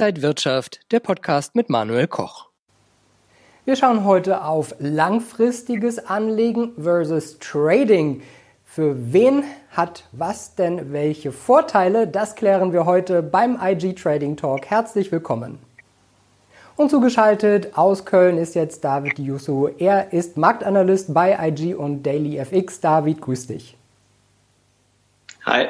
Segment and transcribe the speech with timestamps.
[0.00, 2.48] Inside Wirtschaft, der Podcast mit Manuel Koch.
[3.66, 8.22] Wir schauen heute auf langfristiges Anlegen versus Trading.
[8.64, 12.06] Für wen hat was denn welche Vorteile?
[12.06, 14.64] Das klären wir heute beim IG Trading Talk.
[14.70, 15.58] Herzlich willkommen.
[16.76, 19.68] Und zugeschaltet aus Köln ist jetzt David Yusu.
[19.76, 22.80] Er ist Marktanalyst bei IG und Daily FX.
[22.80, 23.76] David, grüß dich.
[25.44, 25.66] Hi.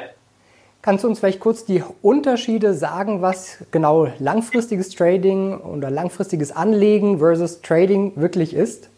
[0.81, 7.19] Kannst du uns vielleicht kurz die Unterschiede sagen, was genau langfristiges Trading oder langfristiges Anlegen
[7.19, 8.89] versus Trading wirklich ist?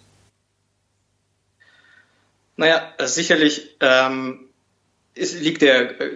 [2.55, 4.47] Naja, sicherlich ähm,
[5.13, 6.11] ist, liegt der äh,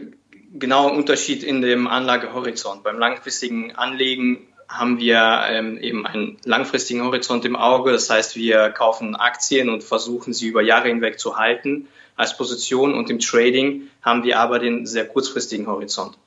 [0.54, 2.84] genaue Unterschied in dem Anlagehorizont.
[2.84, 7.91] Beim langfristigen Anlegen haben wir ähm, eben einen langfristigen Horizont im Auge.
[7.91, 12.94] Das heißt, wir kaufen Aktien und versuchen sie über Jahre hinweg zu halten als Position
[12.94, 16.17] und im Trading haben wir aber den sehr kurzfristigen Horizont.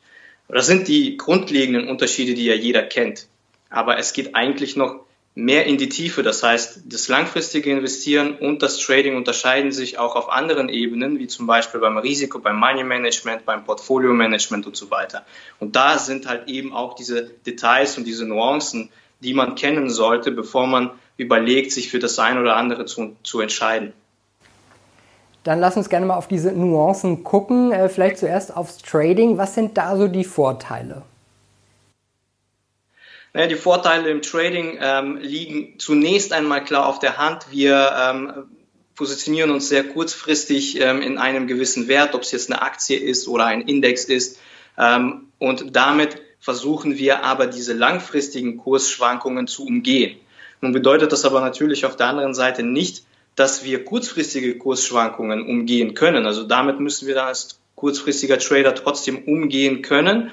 [0.48, 3.27] Das sind die grundlegenden Unterschiede, die ja jeder kennt.
[3.69, 6.22] Aber es geht eigentlich noch mehr in die Tiefe.
[6.22, 11.28] Das heißt, das langfristige Investieren und das Trading unterscheiden sich auch auf anderen Ebenen, wie
[11.28, 15.25] zum Beispiel beim Risiko, beim Money Management, beim Portfolio Management und so weiter.
[15.60, 20.32] Und da sind halt eben auch diese Details und diese Nuancen, die man kennen sollte,
[20.32, 23.92] bevor man überlegt, sich für das eine oder andere zu, zu entscheiden.
[25.44, 27.72] Dann lass uns gerne mal auf diese Nuancen gucken.
[27.72, 29.38] Äh, vielleicht zuerst aufs Trading.
[29.38, 31.02] Was sind da so die Vorteile?
[33.32, 37.47] Naja, die Vorteile im Trading ähm, liegen zunächst einmal klar auf der Hand.
[37.50, 38.32] Wir ähm,
[38.97, 43.28] positionieren uns sehr kurzfristig ähm, in einem gewissen Wert, ob es jetzt eine Aktie ist
[43.28, 44.38] oder ein Index ist.
[44.77, 50.19] Ähm, und damit versuchen wir aber diese langfristigen Kursschwankungen zu umgehen.
[50.60, 53.04] Nun bedeutet das aber natürlich auf der anderen Seite nicht,
[53.41, 56.27] dass wir kurzfristige Kursschwankungen umgehen können.
[56.27, 60.30] Also damit müssen wir dann als kurzfristiger Trader trotzdem umgehen können.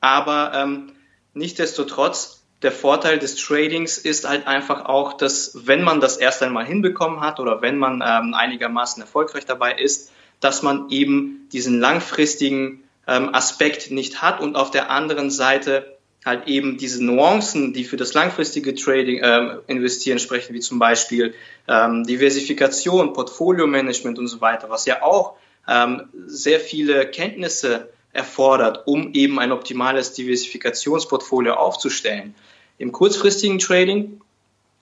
[0.00, 0.92] Aber ähm,
[1.34, 6.64] Nichtsdestotrotz, der Vorteil des Tradings ist halt einfach auch, dass wenn man das erst einmal
[6.64, 12.84] hinbekommen hat oder wenn man ähm, einigermaßen erfolgreich dabei ist, dass man eben diesen langfristigen
[13.06, 17.96] ähm, Aspekt nicht hat und auf der anderen Seite halt eben diese Nuancen, die für
[17.96, 21.34] das langfristige Trading ähm, investieren sprechen, wie zum Beispiel
[21.68, 25.34] ähm, Diversifikation, Portfolio-Management und so weiter, was ja auch
[25.68, 32.34] ähm, sehr viele Kenntnisse erfordert, um eben ein optimales Diversifikationsportfolio aufzustellen.
[32.78, 34.20] Im kurzfristigen Trading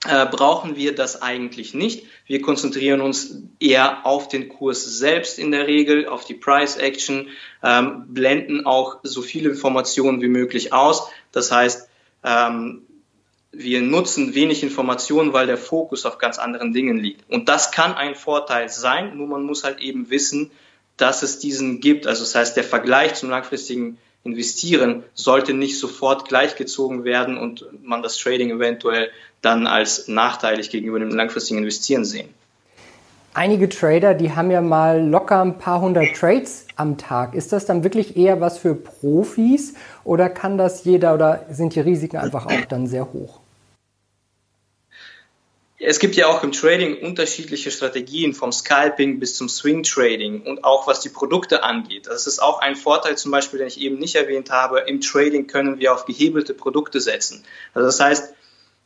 [0.05, 2.05] äh, brauchen wir das eigentlich nicht.
[2.25, 7.29] Wir konzentrieren uns eher auf den Kurs selbst in der Regel, auf die Price Action,
[7.63, 11.09] ähm, blenden auch so viele Informationen wie möglich aus.
[11.31, 11.87] Das heißt,
[12.23, 12.81] ähm,
[13.53, 17.29] wir nutzen wenig Informationen, weil der Fokus auf ganz anderen Dingen liegt.
[17.29, 20.51] Und das kann ein Vorteil sein, nur man muss halt eben wissen,
[20.97, 22.07] dass es diesen gibt.
[22.07, 28.01] Also das heißt, der Vergleich zum langfristigen Investieren sollte nicht sofort gleichgezogen werden und man
[28.01, 29.11] das Trading eventuell
[29.43, 32.29] dann als nachteilig gegenüber dem langfristigen Investieren sehen.
[33.35, 37.33] Einige Trader, die haben ja mal locker ein paar hundert Trades am Tag.
[37.33, 39.73] Ist das dann wirklich eher was für Profis
[40.03, 43.39] oder kann das jeder oder sind die Risiken einfach auch dann sehr hoch?
[45.85, 50.63] Es gibt ja auch im Trading unterschiedliche Strategien, vom Scalping bis zum Swing Trading und
[50.63, 52.07] auch was die Produkte angeht.
[52.07, 54.81] Das ist auch ein Vorteil zum Beispiel, den ich eben nicht erwähnt habe.
[54.87, 57.43] Im Trading können wir auf gehebelte Produkte setzen.
[57.73, 58.33] Also das heißt,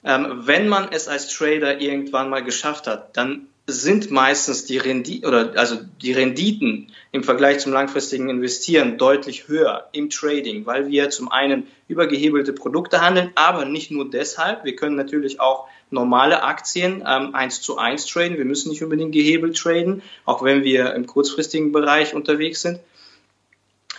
[0.04, 5.28] ähm, wenn man es als Trader irgendwann mal geschafft hat, dann sind meistens die Renditen
[5.28, 11.10] oder also die Renditen im Vergleich zum langfristigen Investieren deutlich höher im Trading, weil wir
[11.10, 14.64] zum einen über gehebelte Produkte handeln, aber nicht nur deshalb.
[14.64, 18.38] Wir können natürlich auch normale Aktien ähm, zu eins traden.
[18.38, 22.80] Wir müssen nicht unbedingt gehebelt traden, auch wenn wir im kurzfristigen Bereich unterwegs sind.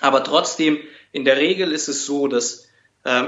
[0.01, 0.79] Aber trotzdem,
[1.13, 2.68] in der Regel ist es so, dass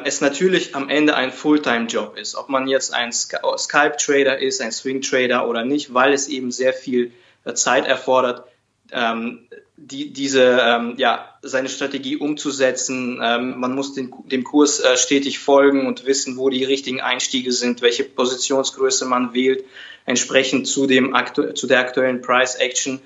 [0.04, 5.48] es natürlich am Ende ein Fulltime-Job ist, ob man jetzt ein Skype-Trader ist, ein Swing-Trader
[5.48, 7.12] oder nicht, weil es eben sehr viel
[7.44, 8.44] äh, Zeit erfordert,
[8.92, 9.46] ähm,
[9.76, 13.18] die, diese, ähm, ja, seine Strategie umzusetzen.
[13.22, 17.52] Ähm, man muss den, dem Kurs äh, stetig folgen und wissen, wo die richtigen Einstiege
[17.52, 19.64] sind, welche Positionsgröße man wählt,
[20.04, 21.16] entsprechend zu, dem
[21.54, 23.00] zu der aktuellen Price Action.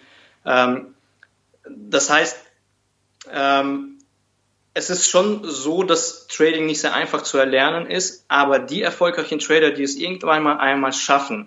[0.44, 0.94] Ähm,
[1.68, 2.36] das heißt,
[3.32, 3.93] ähm,
[4.74, 9.38] es ist schon so, dass Trading nicht sehr einfach zu erlernen ist, aber die erfolgreichen
[9.38, 11.46] Trader, die es irgendwann mal einmal schaffen,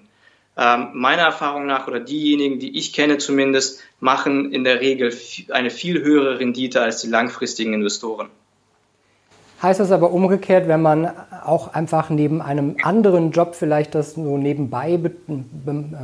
[0.56, 5.15] ähm, meiner Erfahrung nach oder diejenigen, die ich kenne zumindest, machen in der Regel
[5.50, 8.29] eine viel höhere Rendite als die langfristigen Investoren.
[9.62, 11.12] Heißt das aber umgekehrt, wenn man
[11.44, 15.00] auch einfach neben einem anderen Job vielleicht das so nebenbei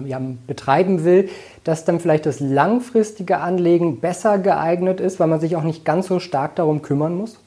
[0.05, 1.29] ja, betreiben will,
[1.63, 6.07] dass dann vielleicht das langfristige Anlegen besser geeignet ist, weil man sich auch nicht ganz
[6.07, 7.37] so stark darum kümmern muss?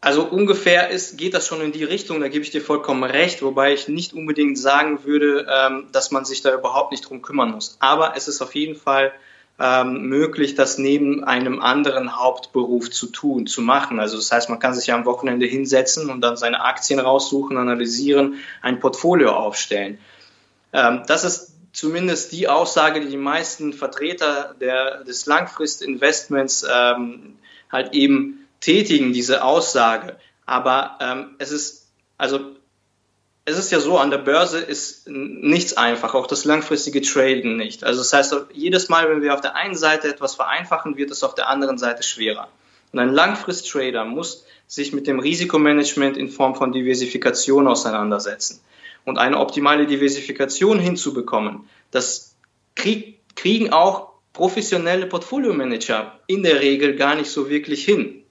[0.00, 3.42] Also ungefähr ist, geht das schon in die Richtung, da gebe ich dir vollkommen recht,
[3.42, 7.50] wobei ich nicht unbedingt sagen würde, ähm, dass man sich da überhaupt nicht drum kümmern
[7.50, 7.76] muss.
[7.80, 9.12] Aber es ist auf jeden Fall
[9.58, 13.98] ähm, möglich, das neben einem anderen Hauptberuf zu tun, zu machen.
[13.98, 17.56] Also das heißt, man kann sich ja am Wochenende hinsetzen und dann seine Aktien raussuchen,
[17.56, 19.98] analysieren, ein Portfolio aufstellen.
[20.72, 27.36] Ähm, das ist zumindest die Aussage, die die meisten Vertreter der, des Langfristinvestments ähm,
[27.70, 30.16] halt eben tätigen, diese Aussage.
[30.46, 32.40] Aber ähm, es ist, also
[33.48, 37.82] es ist ja so, an der Börse ist nichts einfach, auch das langfristige Traden nicht.
[37.82, 41.24] Also das heißt, jedes Mal, wenn wir auf der einen Seite etwas vereinfachen, wird es
[41.24, 42.48] auf der anderen Seite schwerer.
[42.92, 48.60] Und ein Langfrist-Trader muss sich mit dem Risikomanagement in Form von Diversifikation auseinandersetzen.
[49.04, 52.36] Und eine optimale Diversifikation hinzubekommen, das
[52.74, 58.22] krieg, kriegen auch professionelle Portfolio-Manager in der Regel gar nicht so wirklich hin.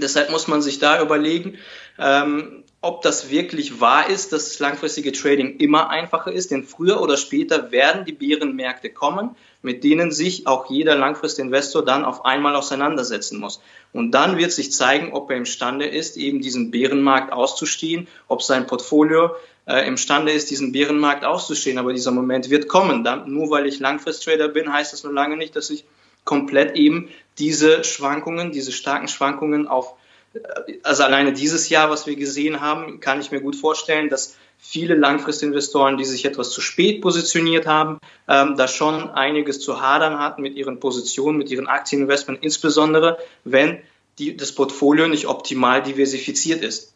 [0.00, 1.58] Deshalb muss man sich da überlegen,
[1.98, 7.02] ähm, ob das wirklich wahr ist, dass das langfristige Trading immer einfacher ist, denn früher
[7.02, 12.56] oder später werden die Bärenmärkte kommen, mit denen sich auch jeder Langfristinvestor dann auf einmal
[12.56, 13.60] auseinandersetzen muss.
[13.92, 18.66] Und dann wird sich zeigen, ob er imstande ist, eben diesen Bärenmarkt auszustehen, ob sein
[18.66, 19.34] Portfolio
[19.66, 21.76] äh, imstande ist, diesen Bärenmarkt auszustehen.
[21.76, 23.04] Aber dieser Moment wird kommen.
[23.04, 25.84] Dann, nur weil ich Langfristtrader bin, heißt das nur lange nicht, dass ich
[26.24, 27.08] komplett eben
[27.38, 29.94] diese Schwankungen, diese starken Schwankungen auf
[30.82, 34.94] also alleine dieses Jahr, was wir gesehen haben, kann ich mir gut vorstellen, dass viele
[34.94, 40.42] Langfristinvestoren, die sich etwas zu spät positioniert haben, ähm, da schon einiges zu hadern hatten
[40.42, 43.78] mit ihren Positionen, mit ihren Aktieninvestments, insbesondere wenn
[44.18, 46.94] die, das Portfolio nicht optimal diversifiziert ist.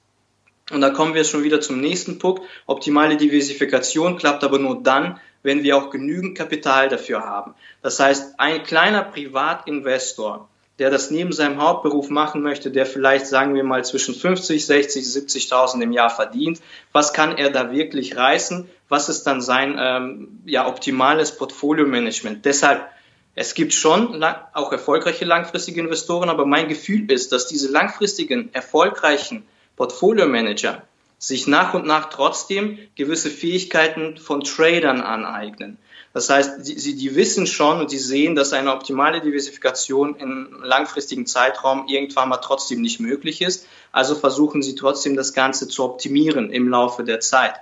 [0.70, 2.42] Und da kommen wir schon wieder zum nächsten Punkt.
[2.66, 7.54] Optimale Diversifikation klappt aber nur dann, wenn wir auch genügend Kapital dafür haben.
[7.82, 10.48] Das heißt, ein kleiner Privatinvestor,
[10.80, 15.04] der das neben seinem Hauptberuf machen möchte, der vielleicht, sagen wir mal, zwischen 50, 60,
[15.04, 16.60] 70.000 im Jahr verdient,
[16.90, 18.68] was kann er da wirklich reißen?
[18.88, 22.44] Was ist dann sein ähm, ja, optimales Portfolio-Management?
[22.44, 22.88] Deshalb,
[23.36, 29.44] es gibt schon auch erfolgreiche langfristige Investoren, aber mein Gefühl ist, dass diese langfristigen, erfolgreichen
[29.76, 30.82] Portfolio-Manager
[31.26, 35.78] sich nach und nach trotzdem gewisse Fähigkeiten von Tradern aneignen.
[36.12, 41.26] Das heißt, sie, die wissen schon und sie sehen, dass eine optimale Diversifikation in langfristigen
[41.26, 43.66] Zeitraum irgendwann mal trotzdem nicht möglich ist.
[43.90, 47.54] Also versuchen sie trotzdem das Ganze zu optimieren im Laufe der Zeit.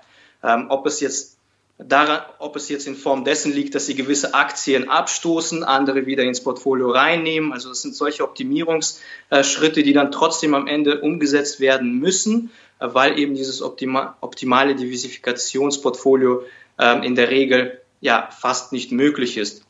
[0.43, 1.39] Ähm, ob es jetzt
[1.79, 6.23] daran, ob es jetzt in Form dessen liegt, dass sie gewisse Aktien abstoßen, andere wieder
[6.23, 7.53] ins Portfolio reinnehmen.
[7.53, 13.35] Also das sind solche Optimierungsschritte, die dann trotzdem am Ende umgesetzt werden müssen, weil eben
[13.35, 16.43] dieses optima optimale Diversifikationsportfolio
[16.79, 19.65] ähm, in der Regel ja fast nicht möglich ist.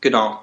[0.00, 0.40] Genau.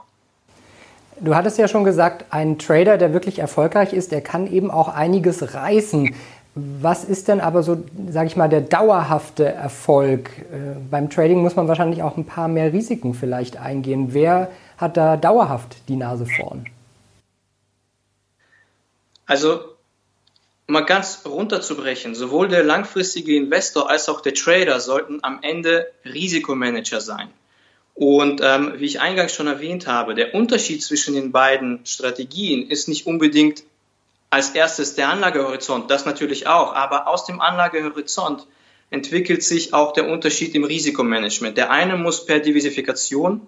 [1.19, 4.89] Du hattest ja schon gesagt, ein Trader, der wirklich erfolgreich ist, der kann eben auch
[4.89, 6.13] einiges reißen.
[6.55, 10.29] Was ist denn aber so, sage ich mal, der dauerhafte Erfolg?
[10.29, 14.13] Äh, beim Trading muss man wahrscheinlich auch ein paar mehr Risiken vielleicht eingehen.
[14.13, 16.65] Wer hat da dauerhaft die Nase vorn?
[19.25, 19.59] Also
[20.67, 27.01] mal ganz runterzubrechen, sowohl der langfristige Investor als auch der Trader sollten am Ende Risikomanager
[27.01, 27.27] sein.
[27.95, 32.87] Und ähm, wie ich eingangs schon erwähnt habe, der Unterschied zwischen den beiden Strategien ist
[32.87, 33.63] nicht unbedingt
[34.29, 38.47] als erstes der Anlagehorizont, das natürlich auch, aber aus dem Anlagehorizont
[38.89, 41.57] entwickelt sich auch der Unterschied im Risikomanagement.
[41.57, 43.47] Der eine muss per Diversifikation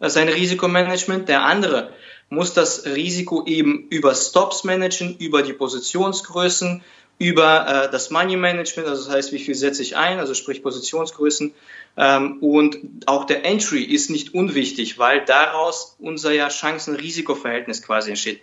[0.00, 1.92] äh, sein Risikomanagement, der andere
[2.30, 6.82] muss das Risiko eben über Stops managen, über die Positionsgrößen,
[7.18, 10.62] über äh, das Money Management, also das heißt, wie viel setze ich ein, also sprich
[10.62, 11.52] Positionsgrößen.
[11.96, 18.42] Ähm, und auch der Entry ist nicht unwichtig, weil daraus unser ja Chancen-Risiko-Verhältnis quasi entsteht.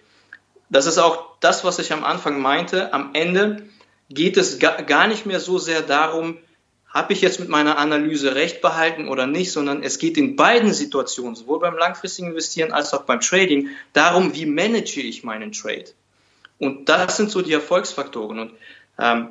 [0.70, 2.94] Das ist auch das, was ich am Anfang meinte.
[2.94, 3.70] Am Ende
[4.10, 6.38] geht es gar nicht mehr so sehr darum,
[6.96, 10.74] habe ich jetzt mit meiner Analyse recht behalten oder nicht, sondern es geht in beiden
[10.74, 15.88] Situationen, sowohl beim langfristigen Investieren als auch beim Trading, darum, wie manage ich meinen Trade.
[16.58, 18.40] Und das sind so die Erfolgsfaktoren.
[18.40, 18.54] Und
[18.98, 19.30] ähm,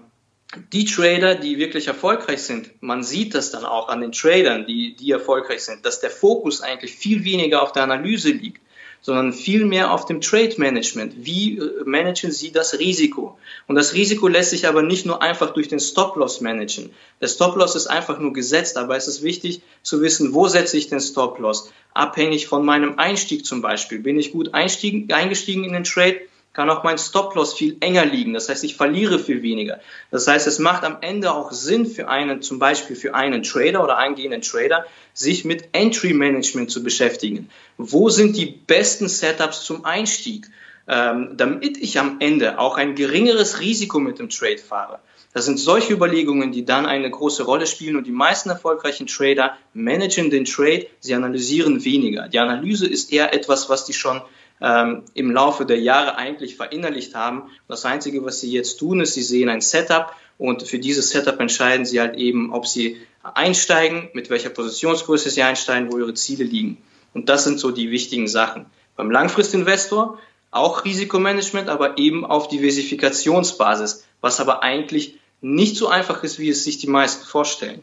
[0.75, 4.95] die Trader, die wirklich erfolgreich sind, man sieht das dann auch an den Tradern, die,
[4.95, 8.61] die erfolgreich sind, dass der Fokus eigentlich viel weniger auf der Analyse liegt,
[9.05, 11.27] sondern vielmehr auf dem Trade Management.
[11.27, 13.37] Wie äh, managen Sie das Risiko?
[13.67, 16.89] Und das Risiko lässt sich aber nicht nur einfach durch den Stop-Loss managen.
[17.21, 20.89] Der Stop-Loss ist einfach nur gesetzt, aber es ist wichtig zu wissen, wo setze ich
[20.89, 21.71] den Stop-Loss?
[21.93, 23.99] Abhängig von meinem Einstieg zum Beispiel.
[23.99, 26.23] Bin ich gut eingestiegen in den Trade?
[26.55, 28.33] Kann auch mein Stop-Loss viel enger liegen.
[28.33, 29.81] Das heißt, ich verliere viel weniger.
[30.11, 33.85] Das heißt, es macht am Ende auch Sinn für einen, zum Beispiel für einen Trader
[33.85, 37.51] oder eingehenden Trader, sich mit Entry Management zu beschäftigen.
[37.77, 40.47] Wo sind die besten Setups zum Einstieg?
[40.87, 44.99] ähm, damit ich am Ende auch ein geringeres Risiko mit dem Trade fahre.
[45.33, 49.57] Das sind solche Überlegungen, die dann eine große Rolle spielen und die meisten erfolgreichen Trader
[49.73, 52.29] managen den Trade, sie analysieren weniger.
[52.29, 54.23] Die Analyse ist eher etwas, was die schon
[54.65, 57.51] ähm, im Laufe der Jahre eigentlich verinnerlicht haben.
[57.69, 61.39] Das Einzige, was sie jetzt tun, ist, sie sehen ein Setup und für dieses Setup
[61.39, 66.45] entscheiden sie halt eben, ob sie einsteigen, mit welcher Positionsgröße sie einsteigen, wo ihre Ziele
[66.45, 66.79] liegen.
[67.13, 68.65] Und das sind so die wichtigen Sachen.
[68.97, 70.19] Beim Langfristinvestor
[70.51, 76.65] auch Risikomanagement, aber eben auf Diversifikationsbasis, was aber eigentlich nicht so einfach ist, wie es
[76.65, 77.83] sich die meisten vorstellen.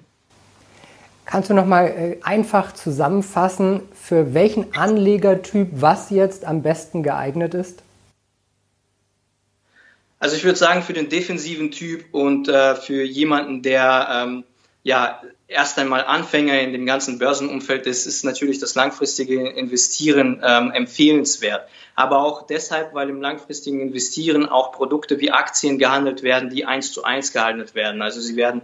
[1.26, 7.54] Kannst du noch mal äh, einfach zusammenfassen, für welchen Anlegertyp was jetzt am besten geeignet
[7.54, 7.84] ist?
[10.20, 14.44] Also ich würde sagen, für den defensiven Typ und äh, für jemanden, der ähm,
[14.84, 20.72] ja erst einmal Anfänger in dem ganzen Börsenumfeld ist, ist natürlich das langfristige Investieren ähm,
[20.72, 21.68] empfehlenswert.
[21.96, 26.92] Aber auch deshalb, weil im langfristigen Investieren auch Produkte wie Aktien gehandelt werden, die eins
[26.94, 28.02] zu eins gehandelt werden.
[28.02, 28.62] Also sie werden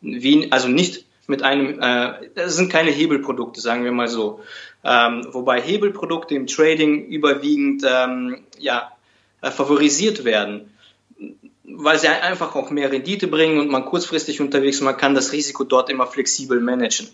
[0.00, 4.40] wie, also nicht mit einem, äh, das sind keine Hebelprodukte, sagen wir mal so.
[4.84, 8.92] Ähm, wobei Hebelprodukte im Trading überwiegend ähm, ja,
[9.40, 10.70] äh, favorisiert werden
[11.68, 15.32] weil sie einfach auch mehr Rendite bringen und man kurzfristig unterwegs ist, man kann das
[15.32, 17.08] Risiko dort immer flexibel managen.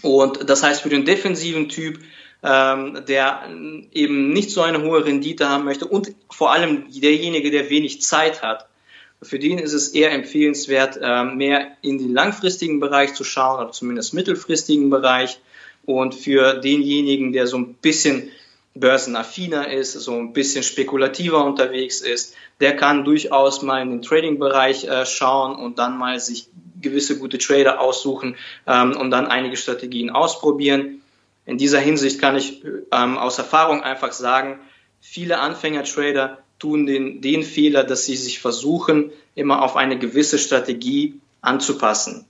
[0.00, 2.00] Und das heißt für den defensiven Typ,
[2.42, 3.48] ähm, der
[3.92, 8.42] eben nicht so eine hohe Rendite haben möchte und vor allem derjenige, der wenig Zeit
[8.42, 8.66] hat,
[9.22, 13.72] für den ist es eher empfehlenswert, äh, mehr in den langfristigen Bereich zu schauen oder
[13.72, 15.40] zumindest mittelfristigen Bereich.
[15.84, 18.30] Und für denjenigen, der so ein bisschen
[18.74, 24.84] börsenaffiner ist, so ein bisschen spekulativer unterwegs ist, der kann durchaus mal in den Trading-Bereich
[24.84, 26.48] äh, schauen und dann mal sich
[26.80, 28.36] gewisse gute Trader aussuchen
[28.66, 31.02] ähm, und dann einige Strategien ausprobieren.
[31.44, 34.60] In dieser Hinsicht kann ich ähm, aus Erfahrung einfach sagen,
[35.00, 41.20] viele Anfänger-Trader tun den, den Fehler, dass sie sich versuchen, immer auf eine gewisse Strategie
[41.40, 42.24] anzupassen.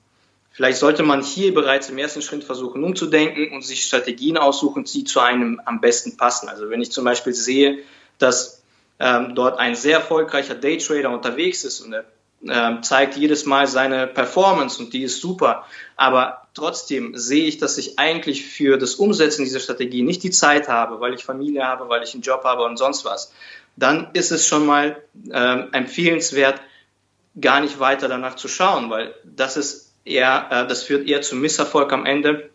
[0.53, 5.05] Vielleicht sollte man hier bereits im ersten Schritt versuchen umzudenken und sich Strategien aussuchen, die
[5.05, 6.49] zu einem am besten passen.
[6.49, 7.81] Also wenn ich zum Beispiel sehe,
[8.19, 8.63] dass
[8.99, 12.05] ähm, dort ein sehr erfolgreicher Daytrader unterwegs ist und er
[12.49, 15.65] ähm, zeigt jedes Mal seine Performance und die ist super,
[15.97, 20.69] aber trotzdem sehe ich, dass ich eigentlich für das Umsetzen dieser Strategie nicht die Zeit
[20.69, 23.33] habe, weil ich Familie habe, weil ich einen Job habe und sonst was,
[23.77, 25.03] dann ist es schon mal
[25.33, 26.61] ähm, empfehlenswert,
[27.41, 31.41] gar nicht weiter danach zu schauen, weil das ist eher, äh, das führt eher zum
[31.41, 32.51] Misserfolg am Ende,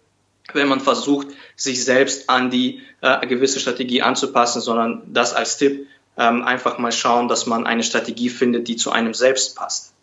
[0.53, 5.87] wenn man versucht, sich selbst an die äh, gewisse Strategie anzupassen, sondern das als Tipp
[6.17, 9.93] ähm, einfach mal schauen, dass man eine Strategie findet, die zu einem selbst passt.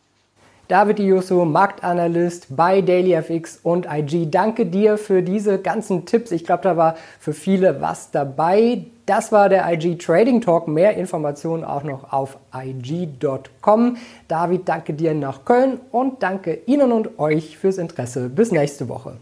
[0.68, 4.30] David Iosso, Marktanalyst bei DailyFX und IG.
[4.30, 6.32] Danke dir für diese ganzen Tipps.
[6.32, 8.86] Ich glaube, da war für viele was dabei.
[9.04, 10.66] Das war der IG Trading Talk.
[10.66, 13.98] Mehr Informationen auch noch auf IG.com.
[14.28, 18.30] David, danke dir nach Köln und danke Ihnen und euch fürs Interesse.
[18.30, 19.18] Bis nächste Woche.